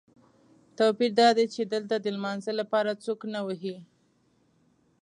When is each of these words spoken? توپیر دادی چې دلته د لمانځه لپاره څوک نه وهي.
توپیر 0.77 1.11
دادی 1.21 1.45
چې 1.53 1.61
دلته 1.73 1.95
د 1.99 2.05
لمانځه 2.15 2.51
لپاره 2.59 2.99
څوک 3.03 3.19
نه 3.33 3.41
وهي. 3.47 3.75